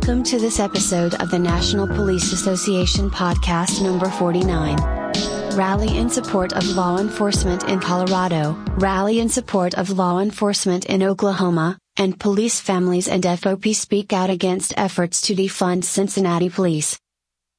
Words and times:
Welcome 0.00 0.22
to 0.24 0.38
this 0.38 0.60
episode 0.60 1.14
of 1.20 1.30
the 1.32 1.40
National 1.40 1.86
Police 1.88 2.32
Association 2.32 3.10
podcast 3.10 3.82
number 3.82 4.08
49. 4.08 4.76
Rally 5.56 5.98
in 5.98 6.08
support 6.08 6.52
of 6.52 6.64
law 6.68 6.98
enforcement 6.98 7.64
in 7.64 7.80
Colorado, 7.80 8.56
rally 8.76 9.18
in 9.18 9.28
support 9.28 9.74
of 9.74 9.90
law 9.90 10.20
enforcement 10.20 10.86
in 10.86 11.02
Oklahoma, 11.02 11.76
and 11.96 12.18
police 12.18 12.60
families 12.60 13.08
and 13.08 13.24
FOP 13.24 13.74
speak 13.74 14.12
out 14.12 14.30
against 14.30 14.72
efforts 14.76 15.20
to 15.22 15.34
defund 15.34 15.82
Cincinnati 15.82 16.48
police. 16.48 16.96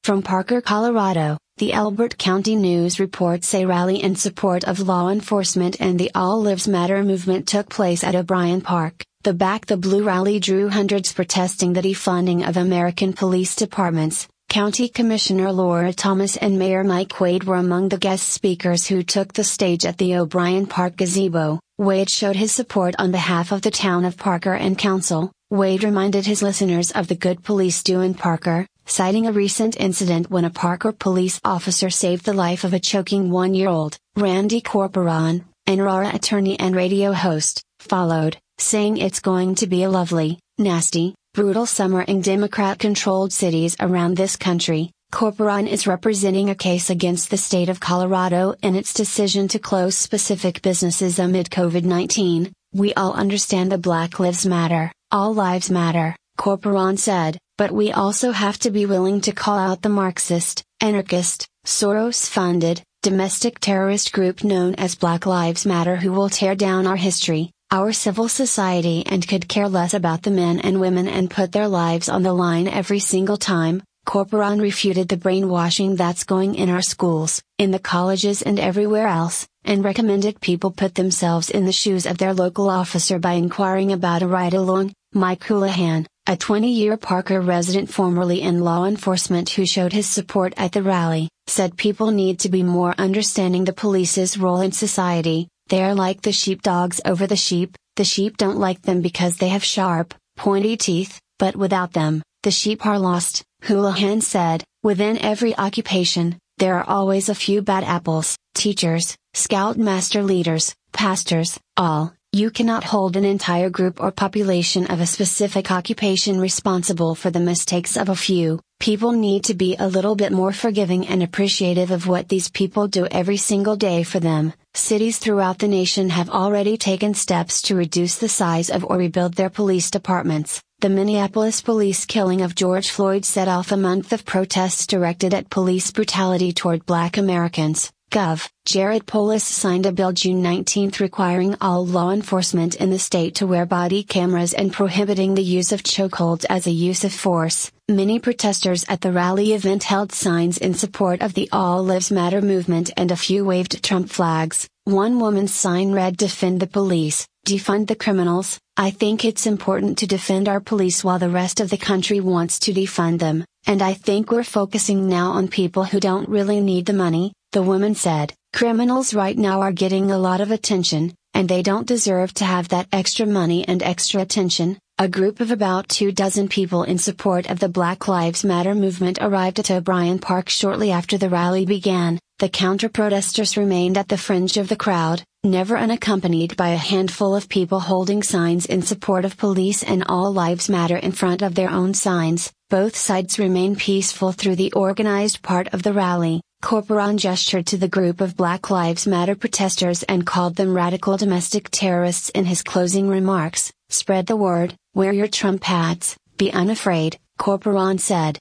From 0.02 0.22
Parker, 0.22 0.62
Colorado, 0.62 1.36
the 1.58 1.74
Elbert 1.74 2.16
County 2.16 2.56
News 2.56 2.98
reports 2.98 3.54
a 3.54 3.66
rally 3.66 4.02
in 4.02 4.16
support 4.16 4.64
of 4.64 4.80
law 4.80 5.10
enforcement 5.10 5.76
and 5.78 6.00
the 6.00 6.10
All 6.14 6.40
Lives 6.42 6.66
Matter 6.66 7.04
movement 7.04 7.46
took 7.46 7.68
place 7.68 8.02
at 8.02 8.14
O'Brien 8.14 8.62
Park. 8.62 9.04
The 9.22 9.34
Back 9.34 9.66
the 9.66 9.76
Blue 9.76 10.02
rally 10.02 10.40
drew 10.40 10.70
hundreds 10.70 11.12
protesting 11.12 11.74
the 11.74 11.82
defunding 11.82 12.48
of 12.48 12.56
American 12.56 13.12
police 13.12 13.54
departments. 13.54 14.26
County 14.48 14.88
Commissioner 14.88 15.52
Lora 15.52 15.92
Thomas 15.92 16.38
and 16.38 16.58
Mayor 16.58 16.82
Mike 16.84 17.10
Waid 17.10 17.44
were 17.44 17.56
among 17.56 17.90
the 17.90 17.98
guest 17.98 18.30
speakers 18.30 18.86
who 18.86 19.02
took 19.02 19.34
the 19.34 19.44
stage 19.44 19.84
at 19.84 19.98
the 19.98 20.16
O'Brien 20.16 20.64
Park 20.64 20.96
gazebo. 20.96 21.60
Waid 21.78 22.08
showed 22.08 22.34
his 22.34 22.50
support 22.50 22.94
on 22.98 23.12
behalf 23.12 23.52
of 23.52 23.60
the 23.60 23.70
town 23.70 24.06
of 24.06 24.16
Parker 24.16 24.54
and 24.54 24.78
council. 24.78 25.30
Waid 25.52 25.82
reminded 25.82 26.24
his 26.24 26.40
listeners 26.40 26.90
of 26.90 27.06
the 27.08 27.14
good 27.14 27.44
police 27.44 27.82
do 27.82 28.00
in 28.00 28.14
Parker, 28.14 28.66
citing 28.86 29.26
a 29.26 29.32
recent 29.32 29.78
incident 29.78 30.30
when 30.30 30.46
a 30.46 30.50
Parker 30.64 30.92
police 30.92 31.38
officer 31.44 31.90
saved 31.90 32.24
the 32.24 32.32
life 32.32 32.64
of 32.64 32.72
a 32.72 32.80
choking 32.80 33.30
one 33.30 33.52
year 33.52 33.68
old. 33.68 33.98
Randy 34.16 34.62
Corporon, 34.62 35.44
an 35.66 35.78
Aurora 35.78 36.14
attorney 36.14 36.58
and 36.58 36.74
radio 36.74 37.12
host, 37.12 37.62
followed 37.80 38.38
saying 38.60 38.98
it's 38.98 39.20
going 39.20 39.54
to 39.56 39.66
be 39.66 39.82
a 39.82 39.90
lovely, 39.90 40.38
nasty, 40.58 41.14
brutal 41.34 41.66
summer 41.66 42.02
in 42.02 42.20
Democrat 42.20 42.78
controlled 42.78 43.32
cities 43.32 43.76
around 43.80 44.16
this 44.16 44.36
country. 44.36 44.90
Corporon 45.12 45.66
is 45.66 45.86
representing 45.86 46.50
a 46.50 46.54
case 46.54 46.88
against 46.90 47.30
the 47.30 47.36
state 47.36 47.68
of 47.68 47.80
Colorado 47.80 48.54
in 48.62 48.76
its 48.76 48.94
decision 48.94 49.48
to 49.48 49.58
close 49.58 49.96
specific 49.96 50.62
businesses 50.62 51.18
amid 51.18 51.50
COVID 51.50 51.84
19. 51.84 52.52
We 52.72 52.94
all 52.94 53.14
understand 53.14 53.72
the 53.72 53.78
Black 53.78 54.20
Lives 54.20 54.46
Matter, 54.46 54.92
all 55.10 55.34
lives 55.34 55.70
matter, 55.70 56.14
Corporon 56.38 56.96
said, 56.96 57.36
but 57.58 57.72
we 57.72 57.90
also 57.90 58.30
have 58.30 58.58
to 58.60 58.70
be 58.70 58.86
willing 58.86 59.20
to 59.22 59.32
call 59.32 59.58
out 59.58 59.82
the 59.82 59.88
Marxist, 59.88 60.62
anarchist, 60.80 61.48
Soros 61.66 62.28
funded, 62.28 62.82
domestic 63.02 63.58
terrorist 63.58 64.12
group 64.12 64.44
known 64.44 64.74
as 64.76 64.94
Black 64.94 65.26
Lives 65.26 65.66
Matter 65.66 65.96
who 65.96 66.12
will 66.12 66.28
tear 66.28 66.54
down 66.54 66.86
our 66.86 66.96
history, 66.96 67.50
our 67.72 67.92
civil 67.92 68.28
society 68.28 69.04
and 69.06 69.26
could 69.26 69.48
care 69.48 69.68
less 69.68 69.94
about 69.94 70.22
the 70.22 70.30
men 70.30 70.58
and 70.58 70.80
women 70.80 71.06
and 71.06 71.30
put 71.30 71.52
their 71.52 71.68
lives 71.68 72.08
on 72.08 72.24
the 72.24 72.32
line 72.32 72.66
every 72.66 72.98
single 72.98 73.36
time, 73.36 73.80
Corporon 74.06 74.60
refuted 74.60 75.08
the 75.08 75.16
brainwashing 75.16 75.94
that's 75.94 76.24
going 76.24 76.56
in 76.56 76.68
our 76.68 76.82
schools, 76.82 77.40
in 77.58 77.70
the 77.70 77.78
colleges 77.78 78.42
and 78.42 78.58
everywhere 78.58 79.06
else, 79.06 79.46
and 79.64 79.84
recommended 79.84 80.40
people 80.40 80.72
put 80.72 80.96
themselves 80.96 81.48
in 81.48 81.64
the 81.64 81.70
shoes 81.70 82.06
of 82.06 82.18
their 82.18 82.34
local 82.34 82.68
officer 82.68 83.20
by 83.20 83.34
inquiring 83.34 83.92
about 83.92 84.22
a 84.22 84.26
ride 84.26 84.54
along. 84.54 84.92
Mike 85.12 85.44
Houlihan, 85.44 86.06
a 86.26 86.36
20 86.36 86.72
year 86.72 86.96
Parker 86.96 87.40
resident 87.40 87.88
formerly 87.88 88.42
in 88.42 88.60
law 88.60 88.84
enforcement 88.84 89.50
who 89.50 89.64
showed 89.64 89.92
his 89.92 90.08
support 90.08 90.54
at 90.56 90.72
the 90.72 90.82
rally, 90.82 91.28
said 91.46 91.76
people 91.76 92.10
need 92.10 92.40
to 92.40 92.48
be 92.48 92.64
more 92.64 92.94
understanding 92.98 93.64
the 93.64 93.72
police's 93.72 94.38
role 94.38 94.60
in 94.60 94.72
society, 94.72 95.48
they 95.70 95.82
are 95.82 95.94
like 95.94 96.20
the 96.20 96.32
sheepdogs 96.32 97.00
over 97.04 97.26
the 97.26 97.36
sheep, 97.36 97.78
the 97.96 98.04
sheep 98.04 98.36
don't 98.36 98.58
like 98.58 98.82
them 98.82 99.00
because 99.00 99.36
they 99.36 99.48
have 99.48 99.64
sharp, 99.64 100.14
pointy 100.36 100.76
teeth, 100.76 101.20
but 101.38 101.56
without 101.56 101.92
them, 101.92 102.22
the 102.42 102.50
sheep 102.50 102.84
are 102.84 102.98
lost, 102.98 103.42
Houlihan 103.62 104.20
said. 104.20 104.64
Within 104.82 105.16
every 105.18 105.56
occupation, 105.56 106.38
there 106.58 106.76
are 106.76 106.88
always 106.88 107.28
a 107.28 107.34
few 107.34 107.62
bad 107.62 107.84
apples, 107.84 108.36
teachers, 108.54 109.16
scoutmaster 109.34 110.22
leaders, 110.22 110.74
pastors, 110.92 111.58
all. 111.76 112.14
You 112.32 112.50
cannot 112.50 112.84
hold 112.84 113.16
an 113.16 113.24
entire 113.24 113.70
group 113.70 114.00
or 114.00 114.10
population 114.10 114.86
of 114.86 115.00
a 115.00 115.06
specific 115.06 115.70
occupation 115.70 116.40
responsible 116.40 117.14
for 117.14 117.30
the 117.30 117.40
mistakes 117.40 117.96
of 117.96 118.08
a 118.08 118.16
few. 118.16 118.60
People 118.78 119.12
need 119.12 119.44
to 119.44 119.54
be 119.54 119.76
a 119.76 119.88
little 119.88 120.14
bit 120.14 120.32
more 120.32 120.52
forgiving 120.52 121.06
and 121.06 121.22
appreciative 121.22 121.90
of 121.90 122.06
what 122.06 122.28
these 122.28 122.48
people 122.48 122.88
do 122.88 123.06
every 123.06 123.36
single 123.36 123.76
day 123.76 124.02
for 124.02 124.20
them. 124.20 124.52
Cities 124.74 125.18
throughout 125.18 125.58
the 125.58 125.68
nation 125.68 126.10
have 126.10 126.30
already 126.30 126.76
taken 126.76 127.12
steps 127.14 127.60
to 127.62 127.74
reduce 127.74 128.18
the 128.18 128.28
size 128.28 128.70
of 128.70 128.84
or 128.84 128.96
rebuild 128.96 129.34
their 129.34 129.50
police 129.50 129.90
departments. 129.90 130.62
The 130.80 130.88
Minneapolis 130.88 131.60
police 131.60 132.06
killing 132.06 132.40
of 132.40 132.54
George 132.54 132.90
Floyd 132.90 133.24
set 133.24 133.48
off 133.48 133.72
a 133.72 133.76
month 133.76 134.12
of 134.12 134.24
protests 134.24 134.86
directed 134.86 135.34
at 135.34 135.50
police 135.50 135.90
brutality 135.90 136.52
toward 136.52 136.86
black 136.86 137.18
Americans. 137.18 137.90
Gov. 138.10 138.48
Jared 138.64 139.06
Polis 139.06 139.44
signed 139.44 139.86
a 139.86 139.92
bill 139.92 140.10
June 140.10 140.42
19 140.42 140.90
requiring 140.98 141.54
all 141.60 141.86
law 141.86 142.10
enforcement 142.10 142.74
in 142.74 142.90
the 142.90 142.98
state 142.98 143.36
to 143.36 143.46
wear 143.46 143.64
body 143.64 144.02
cameras 144.02 144.52
and 144.52 144.72
prohibiting 144.72 145.36
the 145.36 145.44
use 145.44 145.70
of 145.70 145.84
chokeholds 145.84 146.44
as 146.50 146.66
a 146.66 146.72
use 146.72 147.04
of 147.04 147.12
force. 147.12 147.70
Many 147.88 148.18
protesters 148.18 148.84
at 148.88 149.00
the 149.00 149.12
rally 149.12 149.52
event 149.52 149.84
held 149.84 150.10
signs 150.10 150.58
in 150.58 150.74
support 150.74 151.22
of 151.22 151.34
the 151.34 151.48
All 151.52 151.84
Lives 151.84 152.10
Matter 152.10 152.42
movement 152.42 152.90
and 152.96 153.12
a 153.12 153.16
few 153.16 153.44
waved 153.44 153.80
Trump 153.84 154.10
flags. 154.10 154.68
One 154.86 155.20
woman's 155.20 155.54
sign 155.54 155.92
read 155.92 156.16
Defend 156.16 156.58
the 156.58 156.66
police, 156.66 157.28
defund 157.46 157.86
the 157.86 157.94
criminals. 157.94 158.58
I 158.76 158.90
think 158.90 159.24
it's 159.24 159.46
important 159.46 159.98
to 159.98 160.08
defend 160.08 160.48
our 160.48 160.60
police 160.60 161.04
while 161.04 161.20
the 161.20 161.30
rest 161.30 161.60
of 161.60 161.70
the 161.70 161.78
country 161.78 162.18
wants 162.18 162.58
to 162.60 162.72
defund 162.72 163.20
them, 163.20 163.44
and 163.68 163.80
I 163.82 163.94
think 163.94 164.32
we're 164.32 164.42
focusing 164.42 165.08
now 165.08 165.30
on 165.30 165.46
people 165.46 165.84
who 165.84 166.00
don't 166.00 166.28
really 166.28 166.60
need 166.60 166.86
the 166.86 166.92
money, 166.92 167.32
the 167.52 167.62
woman 167.62 167.96
said, 167.96 168.32
criminals 168.52 169.12
right 169.12 169.36
now 169.36 169.60
are 169.60 169.72
getting 169.72 170.10
a 170.10 170.18
lot 170.18 170.40
of 170.40 170.52
attention, 170.52 171.12
and 171.34 171.48
they 171.48 171.62
don't 171.62 171.86
deserve 171.86 172.32
to 172.34 172.44
have 172.44 172.68
that 172.68 172.86
extra 172.92 173.26
money 173.26 173.66
and 173.66 173.82
extra 173.82 174.20
attention. 174.20 174.78
A 174.98 175.08
group 175.08 175.40
of 175.40 175.50
about 175.50 175.88
two 175.88 176.12
dozen 176.12 176.46
people 176.46 176.84
in 176.84 176.98
support 176.98 177.50
of 177.50 177.58
the 177.58 177.68
Black 177.68 178.06
Lives 178.06 178.44
Matter 178.44 178.74
movement 178.74 179.18
arrived 179.20 179.58
at 179.58 179.70
O'Brien 179.70 180.18
Park 180.18 180.48
shortly 180.48 180.92
after 180.92 181.18
the 181.18 181.30
rally 181.30 181.64
began. 181.64 182.20
The 182.38 182.48
counter 182.48 182.88
protesters 182.88 183.56
remained 183.56 183.98
at 183.98 184.08
the 184.08 184.18
fringe 184.18 184.56
of 184.56 184.68
the 184.68 184.76
crowd, 184.76 185.24
never 185.42 185.76
unaccompanied 185.76 186.56
by 186.56 186.68
a 186.68 186.76
handful 186.76 187.34
of 187.34 187.48
people 187.48 187.80
holding 187.80 188.22
signs 188.22 188.66
in 188.66 188.82
support 188.82 189.24
of 189.24 189.36
police 189.36 189.82
and 189.82 190.04
All 190.04 190.32
Lives 190.32 190.68
Matter 190.68 190.98
in 190.98 191.12
front 191.12 191.42
of 191.42 191.54
their 191.54 191.70
own 191.70 191.94
signs. 191.94 192.52
Both 192.68 192.94
sides 192.94 193.38
remain 193.40 193.74
peaceful 193.74 194.32
through 194.32 194.56
the 194.56 194.72
organized 194.72 195.42
part 195.42 195.68
of 195.74 195.82
the 195.82 195.92
rally. 195.92 196.42
Corporon 196.62 197.16
gestured 197.16 197.66
to 197.66 197.78
the 197.78 197.88
group 197.88 198.20
of 198.20 198.36
Black 198.36 198.70
Lives 198.70 199.06
Matter 199.06 199.34
protesters 199.34 200.02
and 200.04 200.26
called 200.26 200.56
them 200.56 200.74
radical 200.74 201.16
domestic 201.16 201.70
terrorists 201.70 202.28
in 202.30 202.44
his 202.44 202.62
closing 202.62 203.08
remarks. 203.08 203.72
Spread 203.88 204.26
the 204.26 204.36
word, 204.36 204.74
wear 204.94 205.12
your 205.12 205.26
Trump 205.26 205.64
hats, 205.64 206.16
be 206.36 206.52
unafraid, 206.52 207.18
Corporon 207.38 207.98
said. 207.98 208.38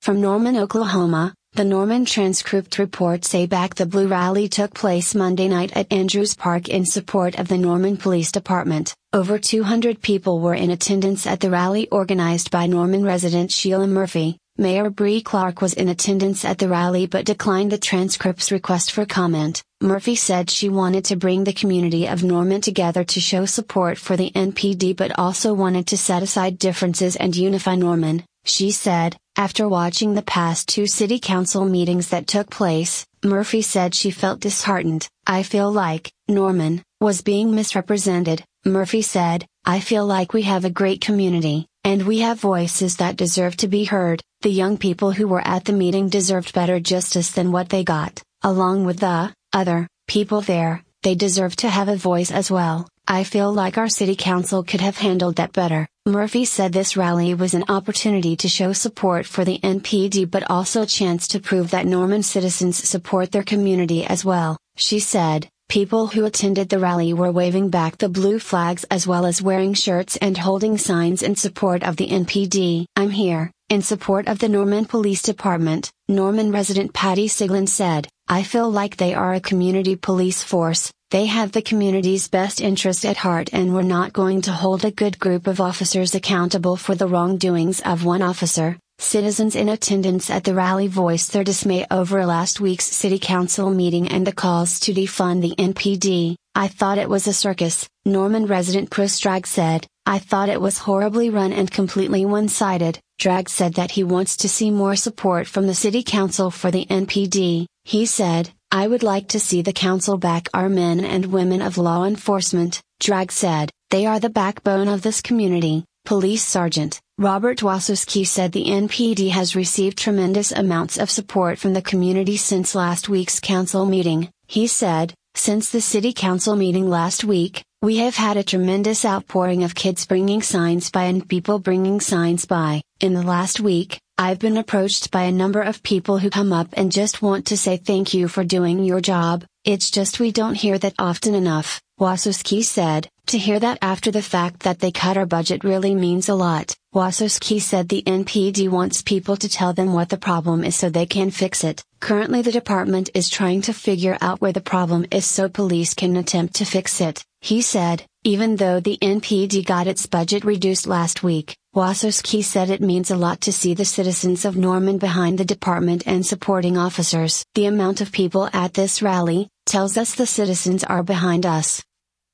From 0.00 0.20
Norman, 0.20 0.56
Oklahoma, 0.56 1.34
the 1.54 1.64
Norman 1.64 2.04
Transcript 2.04 2.78
reports 2.78 3.34
a 3.34 3.46
Back 3.46 3.74
the 3.74 3.86
Blue 3.86 4.06
rally 4.06 4.48
took 4.48 4.72
place 4.72 5.14
Monday 5.14 5.48
night 5.48 5.76
at 5.76 5.92
Andrews 5.92 6.36
Park 6.36 6.68
in 6.68 6.86
support 6.86 7.38
of 7.38 7.48
the 7.48 7.58
Norman 7.58 7.96
Police 7.96 8.30
Department. 8.30 8.94
Over 9.12 9.38
200 9.38 10.00
people 10.00 10.38
were 10.38 10.54
in 10.54 10.70
attendance 10.70 11.26
at 11.26 11.40
the 11.40 11.50
rally 11.50 11.88
organized 11.88 12.52
by 12.52 12.66
Norman 12.66 13.04
resident 13.04 13.50
Sheila 13.50 13.88
Murphy, 13.88 14.38
Mayor 14.60 14.90
Bree 14.90 15.20
Clark 15.20 15.62
was 15.62 15.72
in 15.72 15.88
attendance 15.88 16.44
at 16.44 16.58
the 16.58 16.68
rally 16.68 17.06
but 17.06 17.24
declined 17.24 17.70
the 17.70 17.78
transcript's 17.78 18.50
request 18.50 18.90
for 18.90 19.06
comment. 19.06 19.62
Murphy 19.80 20.16
said 20.16 20.50
she 20.50 20.68
wanted 20.68 21.04
to 21.04 21.16
bring 21.16 21.44
the 21.44 21.52
community 21.52 22.08
of 22.08 22.24
Norman 22.24 22.60
together 22.60 23.04
to 23.04 23.20
show 23.20 23.46
support 23.46 23.98
for 23.98 24.16
the 24.16 24.32
NPD 24.32 24.96
but 24.96 25.16
also 25.16 25.54
wanted 25.54 25.86
to 25.86 25.96
set 25.96 26.24
aside 26.24 26.58
differences 26.58 27.14
and 27.14 27.36
unify 27.36 27.76
Norman. 27.76 28.24
She 28.46 28.72
said, 28.72 29.16
after 29.36 29.68
watching 29.68 30.14
the 30.14 30.22
past 30.22 30.68
two 30.68 30.88
city 30.88 31.20
council 31.20 31.64
meetings 31.64 32.08
that 32.08 32.26
took 32.26 32.50
place, 32.50 33.06
Murphy 33.22 33.62
said 33.62 33.94
she 33.94 34.10
felt 34.10 34.40
disheartened. 34.40 35.06
I 35.24 35.44
feel 35.44 35.70
like, 35.70 36.10
Norman, 36.26 36.82
was 37.00 37.22
being 37.22 37.54
misrepresented. 37.54 38.42
Murphy 38.64 39.02
said, 39.02 39.46
I 39.64 39.78
feel 39.78 40.04
like 40.04 40.32
we 40.32 40.42
have 40.42 40.64
a 40.64 40.70
great 40.70 41.00
community, 41.00 41.68
and 41.84 42.06
we 42.06 42.18
have 42.20 42.40
voices 42.40 42.96
that 42.96 43.16
deserve 43.16 43.56
to 43.58 43.68
be 43.68 43.84
heard. 43.84 44.20
The 44.42 44.50
young 44.50 44.78
people 44.78 45.10
who 45.10 45.26
were 45.26 45.44
at 45.44 45.64
the 45.64 45.72
meeting 45.72 46.08
deserved 46.08 46.54
better 46.54 46.78
justice 46.78 47.32
than 47.32 47.50
what 47.50 47.70
they 47.70 47.82
got, 47.82 48.22
along 48.42 48.84
with 48.84 49.00
the 49.00 49.34
other 49.52 49.88
people 50.06 50.42
there, 50.42 50.84
they 51.02 51.16
deserve 51.16 51.56
to 51.56 51.68
have 51.68 51.88
a 51.88 51.96
voice 51.96 52.30
as 52.30 52.48
well. 52.48 52.88
I 53.08 53.24
feel 53.24 53.52
like 53.52 53.76
our 53.76 53.88
city 53.88 54.14
council 54.14 54.62
could 54.62 54.80
have 54.80 54.98
handled 54.98 55.36
that 55.36 55.52
better. 55.52 55.88
Murphy 56.06 56.44
said 56.44 56.72
this 56.72 56.96
rally 56.96 57.34
was 57.34 57.52
an 57.52 57.64
opportunity 57.68 58.36
to 58.36 58.48
show 58.48 58.72
support 58.72 59.26
for 59.26 59.44
the 59.44 59.58
NPD 59.58 60.30
but 60.30 60.48
also 60.48 60.82
a 60.82 60.86
chance 60.86 61.26
to 61.28 61.40
prove 61.40 61.72
that 61.72 61.86
Norman 61.86 62.22
citizens 62.22 62.76
support 62.76 63.32
their 63.32 63.42
community 63.42 64.04
as 64.04 64.24
well. 64.24 64.56
She 64.76 65.00
said, 65.00 65.48
People 65.68 66.06
who 66.06 66.24
attended 66.24 66.70
the 66.70 66.78
rally 66.78 67.12
were 67.12 67.30
waving 67.30 67.68
back 67.68 67.98
the 67.98 68.08
blue 68.08 68.38
flags 68.38 68.84
as 68.90 69.06
well 69.06 69.26
as 69.26 69.42
wearing 69.42 69.74
shirts 69.74 70.16
and 70.16 70.38
holding 70.38 70.78
signs 70.78 71.22
in 71.22 71.36
support 71.36 71.82
of 71.82 71.96
the 71.98 72.08
NPD. 72.08 72.86
I'm 72.96 73.10
here, 73.10 73.52
in 73.68 73.82
support 73.82 74.28
of 74.28 74.38
the 74.38 74.48
Norman 74.48 74.86
Police 74.86 75.20
Department, 75.20 75.92
Norman 76.08 76.52
resident 76.52 76.94
Patty 76.94 77.28
Siglin 77.28 77.68
said, 77.68 78.08
I 78.28 78.44
feel 78.44 78.70
like 78.70 78.96
they 78.96 79.12
are 79.12 79.34
a 79.34 79.40
community 79.40 79.94
police 79.94 80.42
force, 80.42 80.90
they 81.10 81.26
have 81.26 81.52
the 81.52 81.60
community's 81.60 82.28
best 82.28 82.62
interest 82.62 83.04
at 83.04 83.18
heart 83.18 83.50
and 83.52 83.74
we're 83.74 83.82
not 83.82 84.14
going 84.14 84.40
to 84.42 84.52
hold 84.52 84.86
a 84.86 84.90
good 84.90 85.18
group 85.18 85.46
of 85.46 85.60
officers 85.60 86.14
accountable 86.14 86.76
for 86.76 86.94
the 86.94 87.06
wrongdoings 87.06 87.80
of 87.80 88.06
one 88.06 88.22
officer, 88.22 88.78
Citizens 89.00 89.54
in 89.54 89.68
attendance 89.68 90.28
at 90.28 90.42
the 90.42 90.54
rally 90.54 90.88
voiced 90.88 91.32
their 91.32 91.44
dismay 91.44 91.86
over 91.88 92.26
last 92.26 92.60
week's 92.60 92.84
city 92.84 93.18
council 93.18 93.70
meeting 93.70 94.08
and 94.08 94.26
the 94.26 94.32
calls 94.32 94.80
to 94.80 94.92
defund 94.92 95.40
the 95.40 95.54
NPD. 95.56 96.34
I 96.56 96.66
thought 96.66 96.98
it 96.98 97.08
was 97.08 97.28
a 97.28 97.32
circus, 97.32 97.88
Norman 98.04 98.46
resident 98.46 98.90
Chris 98.90 99.20
Drag 99.20 99.46
said. 99.46 99.86
I 100.04 100.18
thought 100.18 100.48
it 100.48 100.60
was 100.60 100.78
horribly 100.78 101.30
run 101.30 101.52
and 101.52 101.70
completely 101.70 102.26
one 102.26 102.48
sided. 102.48 102.98
Drag 103.20 103.48
said 103.48 103.74
that 103.74 103.92
he 103.92 104.02
wants 104.02 104.36
to 104.38 104.48
see 104.48 104.70
more 104.70 104.96
support 104.96 105.46
from 105.46 105.68
the 105.68 105.74
city 105.74 106.02
council 106.02 106.50
for 106.50 106.72
the 106.72 106.84
NPD. 106.86 107.66
He 107.84 108.04
said, 108.04 108.50
I 108.72 108.88
would 108.88 109.04
like 109.04 109.28
to 109.28 109.40
see 109.40 109.62
the 109.62 109.72
council 109.72 110.18
back 110.18 110.48
our 110.52 110.68
men 110.68 111.04
and 111.04 111.26
women 111.26 111.62
of 111.62 111.78
law 111.78 112.04
enforcement, 112.04 112.82
Drag 112.98 113.30
said, 113.30 113.70
they 113.90 114.06
are 114.06 114.18
the 114.18 114.28
backbone 114.28 114.88
of 114.88 115.02
this 115.02 115.22
community. 115.22 115.84
Police 116.08 116.42
Sergeant 116.42 117.02
Robert 117.18 117.58
Wasowski 117.58 118.26
said 118.26 118.52
the 118.52 118.64
NPD 118.64 119.28
has 119.28 119.54
received 119.54 119.98
tremendous 119.98 120.52
amounts 120.52 120.96
of 120.96 121.10
support 121.10 121.58
from 121.58 121.74
the 121.74 121.82
community 121.82 122.38
since 122.38 122.74
last 122.74 123.10
week's 123.10 123.40
council 123.40 123.84
meeting. 123.84 124.30
He 124.46 124.68
said, 124.68 125.12
Since 125.34 125.68
the 125.68 125.82
city 125.82 126.14
council 126.14 126.56
meeting 126.56 126.88
last 126.88 127.24
week, 127.24 127.62
we 127.82 127.98
have 127.98 128.16
had 128.16 128.38
a 128.38 128.42
tremendous 128.42 129.04
outpouring 129.04 129.64
of 129.64 129.74
kids 129.74 130.06
bringing 130.06 130.40
signs 130.40 130.90
by 130.90 131.04
and 131.04 131.28
people 131.28 131.58
bringing 131.58 132.00
signs 132.00 132.46
by. 132.46 132.80
In 133.00 133.12
the 133.12 133.22
last 133.22 133.60
week, 133.60 134.00
I've 134.16 134.38
been 134.38 134.56
approached 134.56 135.10
by 135.10 135.24
a 135.24 135.30
number 135.42 135.60
of 135.60 135.82
people 135.82 136.16
who 136.16 136.30
come 136.30 136.54
up 136.54 136.68
and 136.72 136.90
just 136.90 137.20
want 137.20 137.44
to 137.48 137.58
say 137.58 137.76
thank 137.76 138.14
you 138.14 138.28
for 138.28 138.44
doing 138.44 138.82
your 138.82 139.02
job, 139.02 139.44
it's 139.62 139.90
just 139.90 140.20
we 140.20 140.32
don't 140.32 140.54
hear 140.54 140.78
that 140.78 140.94
often 140.98 141.34
enough. 141.34 141.82
Wasowski 142.00 142.64
said, 142.64 143.10
to 143.28 143.38
hear 143.38 143.60
that 143.60 143.78
after 143.82 144.10
the 144.10 144.22
fact 144.22 144.60
that 144.60 144.78
they 144.78 144.90
cut 144.90 145.16
our 145.16 145.26
budget 145.26 145.64
really 145.64 145.94
means 145.94 146.28
a 146.28 146.34
lot. 146.34 146.74
Wasowski 146.94 147.60
said 147.60 147.88
the 147.88 148.02
NPD 148.02 148.68
wants 148.68 149.02
people 149.02 149.36
to 149.36 149.48
tell 149.48 149.72
them 149.72 149.92
what 149.92 150.08
the 150.08 150.16
problem 150.16 150.64
is 150.64 150.76
so 150.76 150.88
they 150.88 151.06
can 151.06 151.30
fix 151.30 151.64
it. 151.64 151.84
Currently 152.00 152.42
the 152.42 152.52
department 152.52 153.10
is 153.14 153.28
trying 153.28 153.62
to 153.62 153.72
figure 153.72 154.16
out 154.20 154.40
where 154.40 154.52
the 154.52 154.60
problem 154.60 155.06
is 155.10 155.26
so 155.26 155.48
police 155.48 155.94
can 155.94 156.16
attempt 156.16 156.54
to 156.56 156.64
fix 156.64 157.00
it. 157.00 157.24
He 157.40 157.60
said, 157.62 158.04
even 158.24 158.56
though 158.56 158.80
the 158.80 158.98
NPD 159.00 159.64
got 159.64 159.86
its 159.86 160.06
budget 160.06 160.44
reduced 160.44 160.86
last 160.86 161.22
week, 161.22 161.56
Wasowski 161.76 162.42
said 162.42 162.70
it 162.70 162.80
means 162.80 163.10
a 163.10 163.16
lot 163.16 163.40
to 163.42 163.52
see 163.52 163.74
the 163.74 163.84
citizens 163.84 164.44
of 164.44 164.56
Norman 164.56 164.98
behind 164.98 165.38
the 165.38 165.44
department 165.44 166.02
and 166.06 166.26
supporting 166.26 166.76
officers. 166.76 167.44
The 167.54 167.66
amount 167.66 168.00
of 168.00 168.10
people 168.10 168.48
at 168.52 168.74
this 168.74 169.02
rally, 169.02 169.48
tells 169.68 169.98
us 169.98 170.14
the 170.14 170.26
citizens 170.26 170.82
are 170.82 171.02
behind 171.02 171.44
us. 171.44 171.84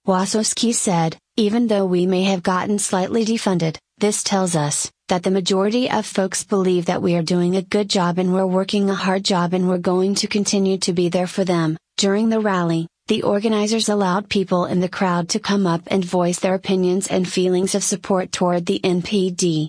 Wasowski 0.06 0.74
said, 0.74 1.16
even 1.36 1.66
though 1.66 1.86
we 1.86 2.04
may 2.04 2.24
have 2.24 2.42
gotten 2.42 2.78
slightly 2.78 3.24
defunded, 3.24 3.78
this 3.96 4.22
tells 4.22 4.54
us 4.54 4.92
that 5.08 5.22
the 5.22 5.30
majority 5.30 5.90
of 5.90 6.04
folks 6.04 6.44
believe 6.44 6.84
that 6.84 7.00
we 7.00 7.14
are 7.14 7.22
doing 7.22 7.56
a 7.56 7.62
good 7.62 7.88
job 7.88 8.18
and 8.18 8.34
we're 8.34 8.46
working 8.46 8.90
a 8.90 8.94
hard 8.94 9.24
job 9.24 9.54
and 9.54 9.66
we're 9.66 9.78
going 9.78 10.14
to 10.16 10.26
continue 10.26 10.76
to 10.76 10.92
be 10.92 11.08
there 11.08 11.26
for 11.26 11.42
them. 11.42 11.78
During 11.96 12.28
the 12.28 12.40
rally, 12.40 12.86
the 13.06 13.22
organizers 13.22 13.88
allowed 13.88 14.28
people 14.28 14.66
in 14.66 14.80
the 14.80 14.90
crowd 14.90 15.30
to 15.30 15.40
come 15.40 15.66
up 15.66 15.80
and 15.86 16.04
voice 16.04 16.38
their 16.38 16.54
opinions 16.54 17.06
and 17.06 17.26
feelings 17.26 17.74
of 17.74 17.82
support 17.82 18.30
toward 18.30 18.66
the 18.66 18.80
NPD. 18.84 19.68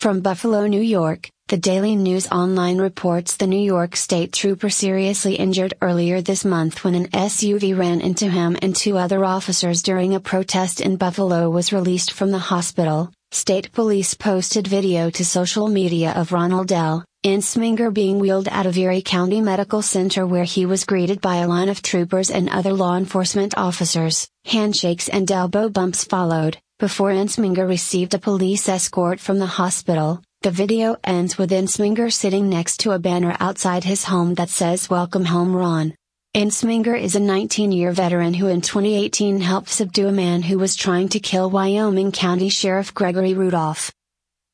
From 0.00 0.20
Buffalo, 0.20 0.66
New 0.66 0.80
York, 0.80 1.28
the 1.50 1.56
Daily 1.56 1.96
News 1.96 2.28
Online 2.28 2.78
reports 2.78 3.34
the 3.34 3.48
New 3.48 3.58
York 3.58 3.96
State 3.96 4.32
Trooper 4.32 4.70
seriously 4.70 5.34
injured 5.34 5.74
earlier 5.82 6.20
this 6.20 6.44
month 6.44 6.84
when 6.84 6.94
an 6.94 7.08
SUV 7.08 7.76
ran 7.76 8.00
into 8.00 8.30
him 8.30 8.56
and 8.62 8.74
two 8.74 8.96
other 8.96 9.24
officers 9.24 9.82
during 9.82 10.14
a 10.14 10.20
protest 10.20 10.80
in 10.80 10.94
Buffalo 10.94 11.50
was 11.50 11.72
released 11.72 12.12
from 12.12 12.30
the 12.30 12.38
hospital. 12.38 13.10
State 13.32 13.72
police 13.72 14.14
posted 14.14 14.68
video 14.68 15.10
to 15.10 15.24
social 15.24 15.66
media 15.66 16.12
of 16.12 16.30
Ronald 16.30 16.70
L. 16.70 17.04
Ensminger 17.26 17.92
being 17.92 18.20
wheeled 18.20 18.46
out 18.46 18.66
of 18.66 18.78
Erie 18.78 19.02
County 19.02 19.40
Medical 19.40 19.82
Center 19.82 20.24
where 20.24 20.44
he 20.44 20.66
was 20.66 20.84
greeted 20.84 21.20
by 21.20 21.38
a 21.38 21.48
line 21.48 21.68
of 21.68 21.82
troopers 21.82 22.30
and 22.30 22.48
other 22.48 22.72
law 22.72 22.96
enforcement 22.96 23.54
officers. 23.56 24.28
Handshakes 24.44 25.08
and 25.08 25.28
elbow 25.28 25.68
bumps 25.68 26.04
followed, 26.04 26.58
before 26.78 27.10
Ensminger 27.10 27.68
received 27.68 28.14
a 28.14 28.20
police 28.20 28.68
escort 28.68 29.18
from 29.18 29.40
the 29.40 29.46
hospital. 29.46 30.22
The 30.42 30.50
video 30.50 30.96
ends 31.04 31.36
with 31.36 31.50
Ensminger 31.50 32.10
sitting 32.10 32.48
next 32.48 32.78
to 32.80 32.92
a 32.92 32.98
banner 32.98 33.36
outside 33.40 33.84
his 33.84 34.04
home 34.04 34.36
that 34.36 34.48
says 34.48 34.88
Welcome 34.88 35.26
Home 35.26 35.54
Ron. 35.54 35.94
Ensminger 36.34 36.98
is 36.98 37.14
a 37.14 37.20
19 37.20 37.72
year 37.72 37.92
veteran 37.92 38.32
who 38.32 38.46
in 38.46 38.62
2018 38.62 39.40
helped 39.40 39.68
subdue 39.68 40.08
a 40.08 40.12
man 40.12 40.40
who 40.40 40.58
was 40.58 40.76
trying 40.76 41.10
to 41.10 41.20
kill 41.20 41.50
Wyoming 41.50 42.10
County 42.10 42.48
Sheriff 42.48 42.94
Gregory 42.94 43.34
Rudolph. 43.34 43.92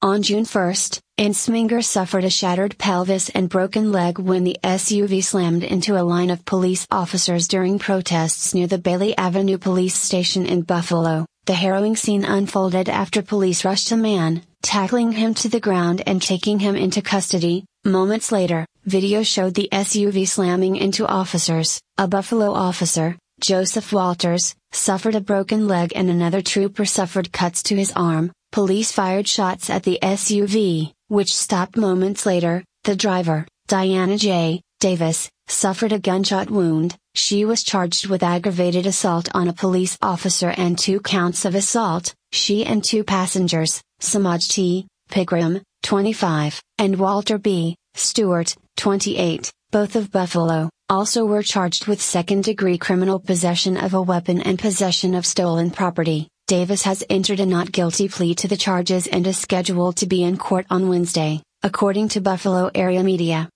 On 0.03 0.23
June 0.23 0.45
1, 0.45 0.75
Ensminger 1.21 1.85
suffered 1.85 2.25
a 2.25 2.31
shattered 2.31 2.77
pelvis 2.79 3.29
and 3.29 3.49
broken 3.49 3.93
leg 3.93 4.19
when 4.19 4.43
the 4.43 4.57
SUV 4.65 5.23
slammed 5.23 5.63
into 5.63 5.97
a 5.97 6.03
line 6.03 6.31
of 6.31 6.45
police 6.45 6.85
officers 6.91 7.47
during 7.47 7.79
protests 7.79 8.53
near 8.55 8.67
the 8.67 8.79
Bailey 8.79 9.17
Avenue 9.17 9.57
police 9.57 9.95
station 9.95 10.47
in 10.47 10.63
Buffalo. 10.63 11.27
The 11.45 11.55
harrowing 11.55 11.95
scene 11.95 12.25
unfolded 12.25 12.89
after 12.89 13.23
police 13.23 13.65
rushed 13.65 13.93
a 13.93 13.97
man, 13.97 14.43
tackling 14.67 15.13
him 15.13 15.33
to 15.33 15.49
the 15.49 15.61
ground 15.61 16.03
and 16.09 16.21
taking 16.21 16.59
him 16.59 16.75
into 16.75 17.01
custody. 17.01 17.65
Moments 17.85 18.33
later, 18.33 18.67
video 18.85 19.23
showed 19.23 19.55
the 19.55 19.69
SUV 19.71 20.27
slamming 20.27 20.75
into 20.75 21.07
officers. 21.07 21.81
A 21.99 22.09
Buffalo 22.09 22.53
officer, 22.53 23.17
Joseph 23.41 23.93
Walters, 23.93 24.57
suffered 24.73 25.15
a 25.15 25.21
broken 25.21 25.69
leg 25.69 25.93
and 25.95 26.11
another 26.11 26.43
trooper 26.43 26.85
suffered 26.85 27.33
cuts 27.33 27.63
to 27.63 27.77
his 27.77 27.93
arm. 27.93 28.33
Police 28.51 28.91
fired 28.91 29.29
shots 29.29 29.71
at 29.71 29.85
the 29.85 30.01
SUV, 30.03 30.93
which 31.07 31.33
stopped 31.33 31.77
moments 31.77 32.27
later. 32.27 32.65
The 32.83 32.97
driver, 32.97 33.47
Diana 33.69 34.19
J. 34.19 34.63
Davis, 34.81 35.31
suffered 35.47 35.93
a 35.93 36.01
gunshot 36.01 36.51
wound. 36.51 36.97
She 37.15 37.45
was 37.45 37.63
charged 37.63 38.09
with 38.09 38.25
aggravated 38.25 38.85
assault 38.85 39.29
on 39.33 39.47
a 39.47 39.53
police 39.53 39.97
officer 40.03 40.51
and 40.51 40.77
two 40.77 40.99
counts 40.99 41.45
of 41.45 41.55
assault. 41.55 42.15
She 42.33 42.67
and 42.67 42.83
two 42.83 43.05
passengers, 43.05 43.81
Semaj 44.01 44.49
T. 44.49 44.87
Pigram, 45.11 45.63
25, 45.83 46.63
and 46.79 46.99
Walter 46.99 47.39
B. 47.39 47.77
Stewart, 47.95 48.55
28, 48.77 49.51
both 49.71 49.97
of 49.97 50.11
Buffalo, 50.11 50.69
also 50.89 51.25
were 51.25 51.43
charged 51.43 51.87
with 51.87 52.01
second 52.01 52.45
degree 52.45 52.77
criminal 52.77 53.19
possession 53.19 53.77
of 53.77 53.95
a 53.95 54.03
weapon 54.03 54.43
and 54.43 54.59
possession 54.59 55.15
of 55.15 55.25
stolen 55.25 55.71
property. 55.71 56.29
Davis 56.47 56.83
has 56.83 57.03
entered 57.11 57.41
a 57.41 57.47
not 57.47 57.73
guilty 57.73 58.09
plea 58.09 58.35
to 58.35 58.49
the 58.49 58.57
charges 58.57 59.07
and 59.07 59.27
is 59.27 59.39
scheduled 59.39 59.97
to 59.97 60.07
be 60.07 60.23
in 60.23 60.37
court 60.37 60.67
on 60.71 60.89
Wednesday, 60.89 61.43
according 61.63 62.09
to 62.09 62.21
Buffalo 62.21 62.71
area 62.75 63.03
media. 63.03 63.49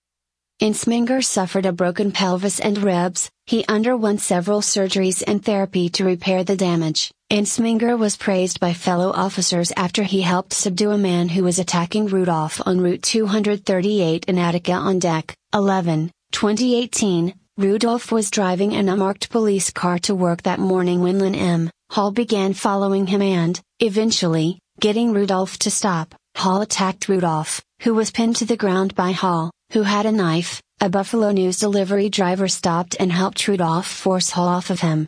Ensminger 0.61 1.23
suffered 1.23 1.65
a 1.65 1.71
broken 1.71 2.11
pelvis 2.11 2.59
and 2.59 2.77
ribs, 2.79 3.29
he 3.45 3.65
underwent 3.67 4.21
several 4.21 4.61
surgeries 4.61 5.23
and 5.25 5.43
therapy 5.43 5.89
to 5.89 6.03
repair 6.03 6.43
the 6.43 6.57
damage. 6.57 7.11
Ensminger 7.31 7.97
was 7.97 8.17
praised 8.17 8.59
by 8.59 8.73
fellow 8.73 9.09
officers 9.13 9.71
after 9.77 10.03
he 10.03 10.21
helped 10.21 10.51
subdue 10.51 10.91
a 10.91 10.97
man 10.97 11.29
who 11.29 11.45
was 11.45 11.59
attacking 11.59 12.07
Rudolph 12.07 12.61
on 12.65 12.81
Route 12.81 13.01
238 13.03 14.25
in 14.25 14.37
Attica 14.37 14.73
on 14.73 14.99
deck 14.99 15.33
11, 15.53 16.11
2018. 16.33 17.33
Rudolph 17.57 18.11
was 18.11 18.31
driving 18.31 18.75
an 18.75 18.89
unmarked 18.89 19.29
police 19.29 19.71
car 19.71 19.97
to 19.99 20.13
work 20.13 20.41
that 20.41 20.59
morning 20.59 20.99
when 20.99 21.19
Lynn 21.19 21.35
M. 21.35 21.69
Hall 21.89 22.11
began 22.11 22.51
following 22.51 23.07
him 23.07 23.21
and, 23.21 23.57
eventually, 23.79 24.59
getting 24.81 25.13
Rudolph 25.13 25.57
to 25.59 25.71
stop. 25.71 26.13
Hall 26.35 26.61
attacked 26.61 27.07
Rudolph, 27.07 27.61
who 27.83 27.93
was 27.93 28.11
pinned 28.11 28.35
to 28.35 28.45
the 28.45 28.57
ground 28.57 28.93
by 28.93 29.13
Hall, 29.13 29.51
who 29.71 29.83
had 29.83 30.05
a 30.05 30.11
knife. 30.11 30.61
A 30.81 30.89
Buffalo 30.89 31.31
News 31.31 31.59
delivery 31.59 32.09
driver 32.09 32.49
stopped 32.49 32.97
and 32.99 33.09
helped 33.09 33.47
Rudolph 33.47 33.87
force 33.87 34.31
Hall 34.31 34.49
off 34.49 34.69
of 34.69 34.81
him. 34.81 35.07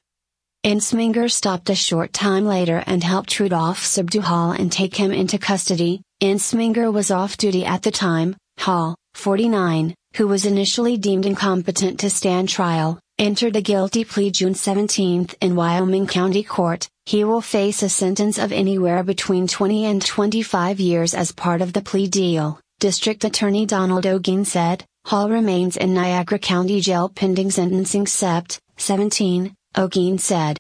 Ensminger 0.66 1.30
stopped 1.30 1.70
a 1.70 1.76
short 1.76 2.14
time 2.14 2.46
later 2.46 2.82
and 2.88 3.04
helped 3.04 3.38
Rudolph 3.38 3.84
subdue 3.84 4.22
Hall 4.22 4.52
and 4.52 4.72
take 4.72 4.96
him 4.96 5.12
into 5.12 5.38
custody. 5.38 6.02
Ensminger 6.22 6.90
was 6.90 7.12
off 7.12 7.36
duty 7.36 7.66
at 7.66 7.82
the 7.82 7.92
time. 7.92 8.38
Hall, 8.58 8.96
49, 9.16 9.94
who 10.16 10.26
was 10.26 10.46
initially 10.46 10.96
deemed 10.96 11.26
incompetent 11.26 12.00
to 12.00 12.10
stand 12.10 12.48
trial, 12.48 12.98
entered 13.20 13.58
a 13.58 13.62
guilty 13.62 14.06
plea 14.06 14.32
June 14.32 14.56
17 14.56 15.32
in 15.42 15.56
Wyoming 15.58 16.08
County 16.08 16.44
Court. 16.44 16.88
He 17.06 17.26
will 17.26 17.42
face 17.42 17.84
a 17.84 17.90
sentence 17.90 18.38
of 18.38 18.54
anywhere 18.54 19.04
between 19.04 19.48
20 19.48 19.84
and 19.84 20.02
25 20.02 20.80
years 20.80 21.14
as 21.14 21.34
part 21.34 21.62
of 21.62 21.74
the 21.74 21.82
plea 21.82 22.08
deal, 22.08 22.58
District 22.80 23.26
Attorney 23.26 23.66
Donald 23.66 24.06
O'Geen 24.06 24.46
said. 24.46 24.86
Hall 25.08 25.30
remains 25.30 25.76
in 25.76 25.94
Niagara 25.94 26.40
County 26.40 26.80
Jail 26.80 27.10
pending 27.10 27.52
sentencing 27.52 28.06
Sept. 28.06 28.60
17, 28.78 29.54
O'Geen 29.76 30.18
said. 30.20 30.58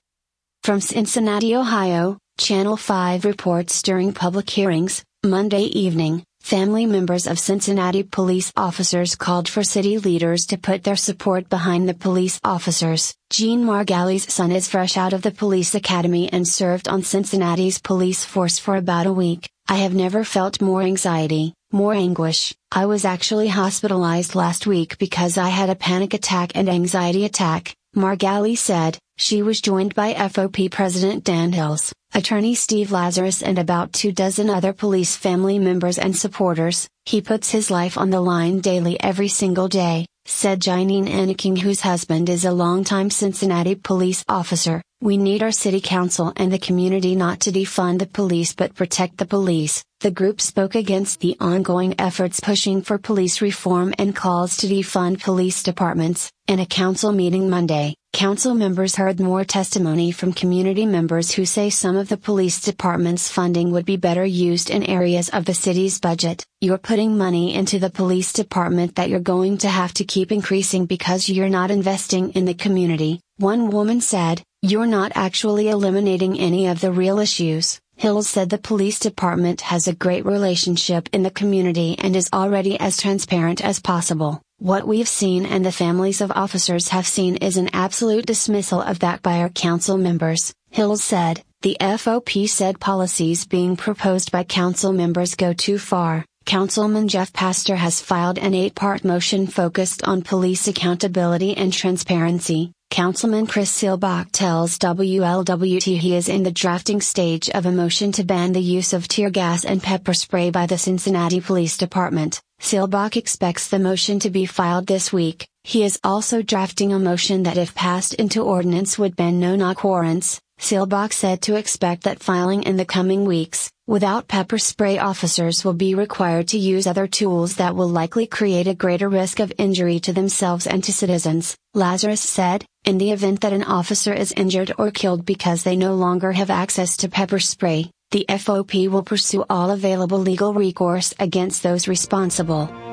From 0.63 0.81
Cincinnati, 0.81 1.55
Ohio, 1.55 2.17
Channel 2.39 2.77
5 2.77 3.25
reports 3.25 3.83
during 3.83 4.11
public 4.11 4.49
hearings, 4.49 5.03
Monday 5.23 5.63
evening, 5.65 6.23
family 6.41 6.85
members 6.87 7.27
of 7.27 7.37
Cincinnati 7.37 8.01
police 8.01 8.51
officers 8.57 9.15
called 9.15 9.47
for 9.47 9.63
city 9.63 9.99
leaders 9.99 10.47
to 10.47 10.57
put 10.57 10.83
their 10.83 10.95
support 10.95 11.47
behind 11.47 11.87
the 11.87 11.93
police 11.93 12.39
officers. 12.43 13.13
Gene 13.29 13.63
Margalli's 13.63 14.33
son 14.33 14.51
is 14.51 14.67
fresh 14.67 14.97
out 14.97 15.13
of 15.13 15.21
the 15.21 15.31
police 15.31 15.75
academy 15.75 16.31
and 16.33 16.47
served 16.47 16.87
on 16.87 17.03
Cincinnati's 17.03 17.79
police 17.79 18.25
force 18.25 18.57
for 18.57 18.77
about 18.77 19.05
a 19.05 19.13
week. 19.13 19.47
I 19.67 19.77
have 19.77 19.93
never 19.93 20.23
felt 20.23 20.61
more 20.61 20.81
anxiety, 20.81 21.53
more 21.71 21.93
anguish. 21.93 22.53
I 22.71 22.87
was 22.87 23.05
actually 23.05 23.47
hospitalized 23.47 24.33
last 24.33 24.65
week 24.65 24.97
because 24.97 25.37
I 25.37 25.49
had 25.49 25.69
a 25.69 25.75
panic 25.75 26.13
attack 26.13 26.51
and 26.55 26.67
anxiety 26.67 27.25
attack, 27.25 27.75
Margalli 27.95 28.57
said. 28.57 28.97
She 29.17 29.43
was 29.43 29.61
joined 29.61 29.93
by 29.93 30.13
FOP 30.13 30.71
President 30.71 31.23
Dan 31.23 31.51
Hils, 31.53 31.93
attorney 32.13 32.55
Steve 32.55 32.91
Lazarus, 32.91 33.43
and 33.43 33.59
about 33.59 33.93
two 33.93 34.11
dozen 34.11 34.49
other 34.49 34.73
police 34.73 35.15
family 35.15 35.59
members 35.59 35.99
and 35.99 36.17
supporters. 36.17 36.87
He 37.05 37.21
puts 37.21 37.51
his 37.51 37.69
life 37.69 37.97
on 37.97 38.09
the 38.09 38.21
line 38.21 38.59
daily 38.59 38.99
every 38.99 39.27
single 39.27 39.67
day, 39.67 40.07
said 40.25 40.61
Janine 40.61 41.07
Anaking, 41.07 41.59
whose 41.59 41.81
husband 41.81 42.27
is 42.27 42.45
a 42.45 42.51
longtime 42.51 43.11
Cincinnati 43.11 43.75
police 43.75 44.23
officer. 44.27 44.81
We 45.03 45.17
need 45.17 45.43
our 45.43 45.51
city 45.51 45.81
council 45.81 46.31
and 46.37 46.49
the 46.49 46.57
community 46.57 47.13
not 47.13 47.41
to 47.41 47.51
defund 47.51 47.99
the 47.99 48.05
police 48.05 48.53
but 48.53 48.73
protect 48.73 49.17
the 49.17 49.25
police. 49.25 49.83
The 49.99 50.11
group 50.11 50.39
spoke 50.39 50.75
against 50.75 51.19
the 51.19 51.35
ongoing 51.41 51.93
efforts 51.99 52.39
pushing 52.39 52.81
for 52.81 52.97
police 52.97 53.41
reform 53.41 53.93
and 53.97 54.15
calls 54.15 54.55
to 54.57 54.67
defund 54.67 55.21
police 55.21 55.61
departments. 55.61 56.31
In 56.47 56.61
a 56.61 56.65
council 56.65 57.11
meeting 57.11 57.49
Monday, 57.49 57.95
council 58.13 58.55
members 58.55 58.95
heard 58.95 59.19
more 59.19 59.43
testimony 59.43 60.13
from 60.13 60.31
community 60.31 60.85
members 60.85 61.31
who 61.31 61.45
say 61.45 61.69
some 61.69 61.97
of 61.97 62.07
the 62.07 62.15
police 62.15 62.61
department's 62.61 63.29
funding 63.29 63.71
would 63.71 63.85
be 63.85 63.97
better 63.97 64.23
used 64.23 64.69
in 64.69 64.83
areas 64.83 65.27
of 65.31 65.43
the 65.43 65.53
city's 65.53 65.99
budget. 65.99 66.45
You're 66.61 66.77
putting 66.77 67.17
money 67.17 67.53
into 67.53 67.77
the 67.77 67.89
police 67.89 68.31
department 68.31 68.95
that 68.95 69.09
you're 69.09 69.19
going 69.19 69.57
to 69.59 69.69
have 69.69 69.93
to 69.95 70.05
keep 70.05 70.31
increasing 70.31 70.85
because 70.85 71.27
you're 71.27 71.49
not 71.49 71.71
investing 71.71 72.31
in 72.31 72.45
the 72.45 72.53
community, 72.53 73.19
one 73.35 73.69
woman 73.69 73.99
said, 73.99 74.41
you're 74.65 74.87
not 74.87 75.11
actually 75.13 75.67
eliminating 75.67 76.39
any 76.39 76.67
of 76.67 76.79
the 76.79 76.89
real 76.89 77.19
issues. 77.19 77.81
Hils 77.97 78.27
said 78.27 78.49
the 78.49 78.57
police 78.57 78.97
department 78.97 79.59
has 79.59 79.89
a 79.89 79.93
great 79.93 80.25
relationship 80.25 81.09
in 81.11 81.21
the 81.21 81.29
community 81.29 81.97
and 81.99 82.15
is 82.15 82.29
already 82.31 82.79
as 82.79 82.95
transparent 82.95 83.61
as 83.61 83.81
possible. 83.81 84.41
What 84.59 84.87
we've 84.87 85.07
seen 85.07 85.45
and 85.45 85.65
the 85.65 85.71
families 85.73 86.21
of 86.21 86.31
officers 86.31 86.87
have 86.89 87.05
seen 87.05 87.35
is 87.35 87.57
an 87.57 87.71
absolute 87.73 88.25
dismissal 88.25 88.81
of 88.81 88.99
that 88.99 89.21
by 89.21 89.39
our 89.39 89.49
council 89.49 89.97
members, 89.97 90.53
Hils 90.71 91.01
said. 91.01 91.43
The 91.61 91.75
FOP 91.81 92.47
said 92.47 92.79
policies 92.79 93.45
being 93.45 93.75
proposed 93.75 94.31
by 94.31 94.45
council 94.45 94.93
members 94.93 95.35
go 95.35 95.51
too 95.51 95.77
far. 95.77 96.23
Councilman 96.45 97.09
Jeff 97.09 97.33
Pastor 97.33 97.75
has 97.75 98.01
filed 98.01 98.37
an 98.37 98.53
eight 98.53 98.75
part 98.75 99.03
motion 99.03 99.47
focused 99.47 100.03
on 100.03 100.21
police 100.21 100.67
accountability 100.67 101.55
and 101.55 101.71
transparency, 101.71 102.71
Councilman 102.93 103.47
Chris 103.47 103.71
Seelbach 103.71 104.31
tells 104.31 104.77
WLWT 104.77 105.97
he 105.97 106.15
is 106.15 106.29
in 106.29 106.43
the 106.43 106.51
drafting 106.51 107.01
stage 107.01 107.49
of 107.49 107.65
a 107.65 107.71
motion 107.71 108.11
to 108.11 108.23
ban 108.23 108.53
the 108.53 108.61
use 108.61 108.93
of 108.93 109.07
tear 109.07 109.31
gas 109.31 109.65
and 109.65 109.81
pepper 109.81 110.13
spray 110.13 110.51
by 110.51 110.67
the 110.67 110.77
Cincinnati 110.77 111.41
Police 111.41 111.75
Department. 111.75 112.39
Seelbach 112.61 113.17
expects 113.17 113.67
the 113.67 113.79
motion 113.79 114.19
to 114.19 114.29
be 114.29 114.45
filed 114.45 114.85
this 114.85 115.11
week. 115.11 115.47
He 115.63 115.83
is 115.83 115.99
also 116.03 116.43
drafting 116.43 116.93
a 116.93 116.99
motion 116.99 117.41
that 117.41 117.57
if 117.57 117.73
passed 117.73 118.13
into 118.13 118.43
ordinance 118.43 118.99
would 118.99 119.15
ban 119.15 119.39
no-knock 119.39 119.83
warrants, 119.83 120.39
Seelbach 120.63 121.11
said 121.11 121.41
to 121.41 121.57
expect 121.57 122.03
that 122.03 122.23
filing 122.23 122.63
in 122.63 122.77
the 122.77 122.85
coming 122.85 123.25
weeks, 123.25 123.69
without 123.85 124.29
pepper 124.29 124.57
spray 124.57 124.97
officers 124.97 125.65
will 125.65 125.73
be 125.73 125.93
required 125.93 126.47
to 126.47 126.57
use 126.57 126.87
other 126.87 127.05
tools 127.05 127.57
that 127.57 127.75
will 127.75 127.89
likely 127.89 128.25
create 128.25 128.67
a 128.67 128.73
greater 128.73 129.09
risk 129.09 129.41
of 129.41 129.51
injury 129.57 129.99
to 129.99 130.13
themselves 130.13 130.65
and 130.65 130.81
to 130.85 130.93
citizens, 130.93 131.57
Lazarus 131.73 132.21
said, 132.21 132.65
in 132.85 132.97
the 132.97 133.11
event 133.11 133.41
that 133.41 133.51
an 133.51 133.65
officer 133.65 134.13
is 134.13 134.31
injured 134.31 134.71
or 134.77 134.89
killed 134.89 135.25
because 135.25 135.63
they 135.63 135.75
no 135.75 135.95
longer 135.95 136.31
have 136.31 136.49
access 136.49 136.95
to 136.95 137.09
pepper 137.09 137.39
spray, 137.39 137.91
the 138.11 138.25
FOP 138.29 138.87
will 138.87 139.03
pursue 139.03 139.43
all 139.49 139.69
available 139.69 140.19
legal 140.19 140.53
recourse 140.53 141.13
against 141.19 141.61
those 141.61 141.89
responsible. 141.89 142.92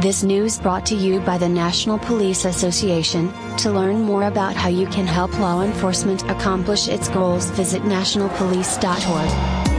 This 0.00 0.22
news 0.22 0.58
brought 0.58 0.86
to 0.86 0.94
you 0.94 1.20
by 1.20 1.36
the 1.36 1.46
National 1.46 1.98
Police 1.98 2.46
Association. 2.46 3.30
To 3.58 3.70
learn 3.70 4.00
more 4.00 4.22
about 4.28 4.56
how 4.56 4.70
you 4.70 4.86
can 4.86 5.06
help 5.06 5.38
law 5.38 5.60
enforcement 5.60 6.22
accomplish 6.30 6.88
its 6.88 7.10
goals, 7.10 7.50
visit 7.50 7.82
nationalpolice.org. 7.82 9.69